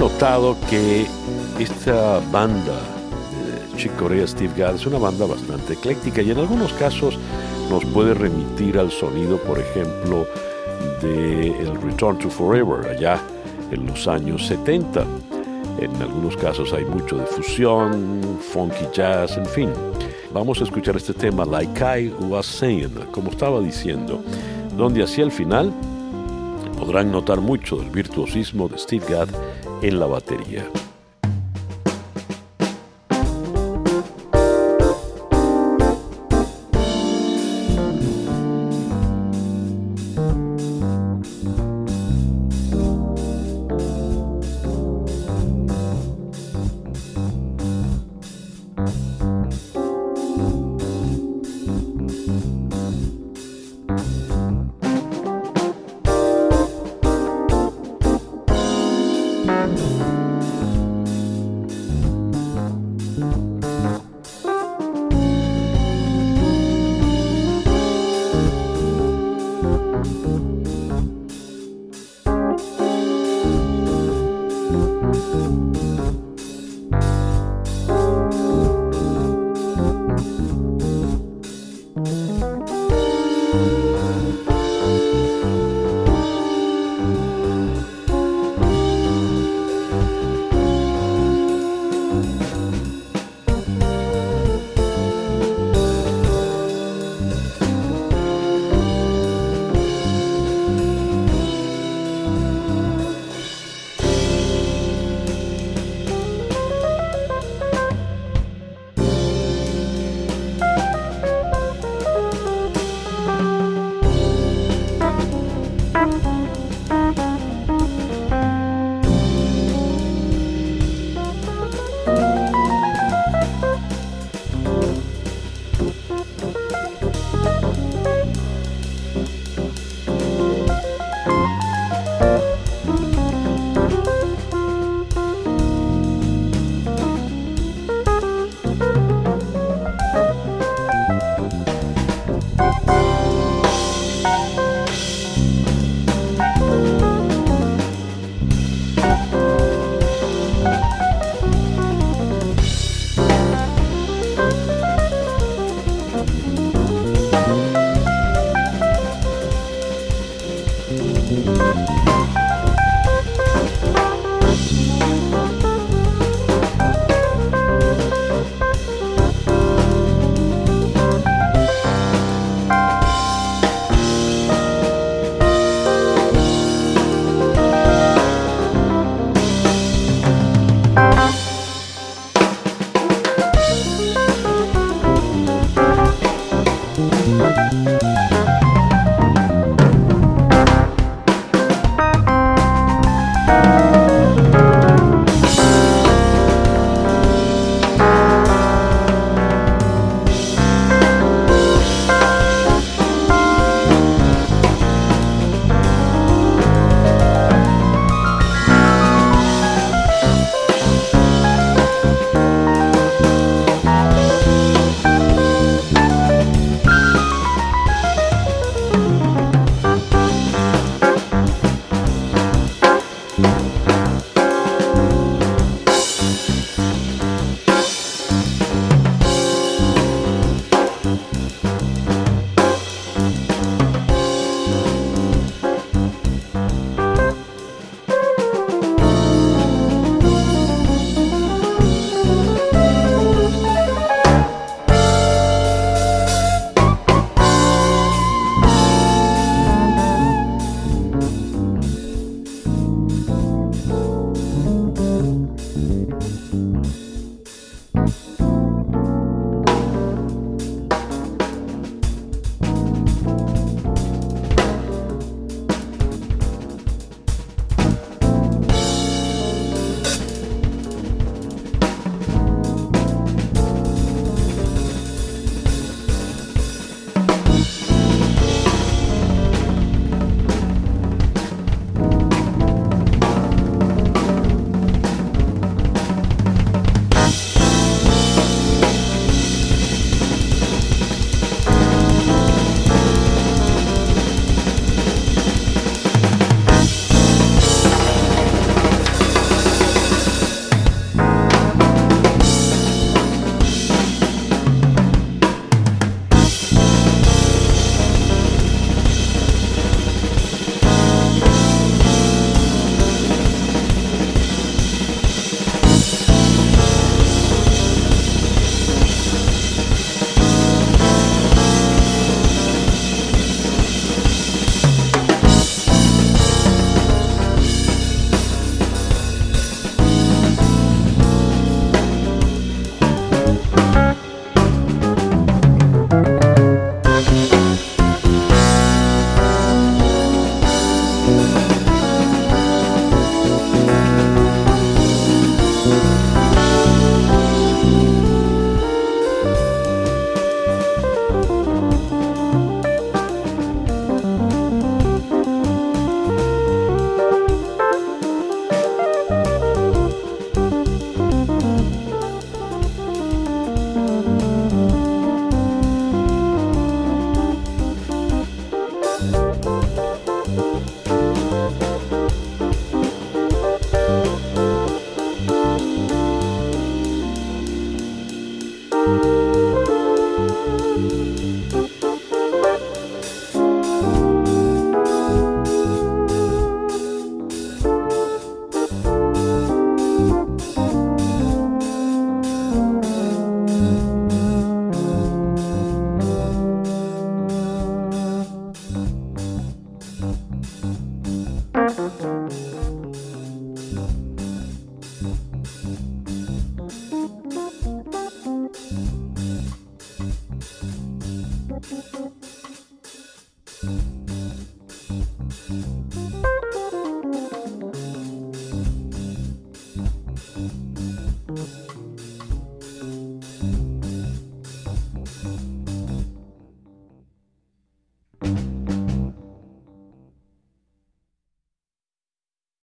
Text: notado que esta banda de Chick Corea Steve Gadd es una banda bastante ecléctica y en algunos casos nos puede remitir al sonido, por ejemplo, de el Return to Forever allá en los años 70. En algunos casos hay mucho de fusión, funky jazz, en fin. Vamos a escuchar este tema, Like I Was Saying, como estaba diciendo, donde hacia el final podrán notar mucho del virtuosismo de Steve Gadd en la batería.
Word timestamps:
notado 0.00 0.56
que 0.70 1.04
esta 1.58 2.20
banda 2.32 2.72
de 2.72 3.76
Chick 3.76 3.94
Corea 3.96 4.26
Steve 4.26 4.54
Gadd 4.56 4.76
es 4.76 4.86
una 4.86 4.96
banda 4.96 5.26
bastante 5.26 5.74
ecléctica 5.74 6.22
y 6.22 6.30
en 6.30 6.38
algunos 6.38 6.72
casos 6.72 7.18
nos 7.68 7.84
puede 7.84 8.14
remitir 8.14 8.78
al 8.78 8.90
sonido, 8.90 9.36
por 9.36 9.58
ejemplo, 9.58 10.26
de 11.02 11.48
el 11.48 11.82
Return 11.82 12.18
to 12.18 12.30
Forever 12.30 12.90
allá 12.90 13.20
en 13.70 13.84
los 13.84 14.08
años 14.08 14.46
70. 14.46 15.04
En 15.80 15.94
algunos 16.00 16.34
casos 16.38 16.72
hay 16.72 16.86
mucho 16.86 17.18
de 17.18 17.26
fusión, 17.26 18.38
funky 18.40 18.86
jazz, 18.94 19.36
en 19.36 19.44
fin. 19.44 19.70
Vamos 20.32 20.62
a 20.62 20.64
escuchar 20.64 20.96
este 20.96 21.12
tema, 21.12 21.44
Like 21.44 21.78
I 21.78 22.14
Was 22.24 22.46
Saying, 22.46 22.94
como 23.12 23.32
estaba 23.32 23.60
diciendo, 23.60 24.22
donde 24.78 25.02
hacia 25.02 25.24
el 25.24 25.30
final 25.30 25.70
podrán 26.78 27.12
notar 27.12 27.42
mucho 27.42 27.76
del 27.76 27.90
virtuosismo 27.90 28.66
de 28.66 28.78
Steve 28.78 29.04
Gadd 29.06 29.28
en 29.82 29.98
la 29.98 30.06
batería. 30.06 30.68